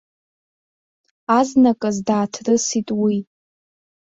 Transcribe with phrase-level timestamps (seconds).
[1.37, 3.17] Азныказ дааҭрысит уи.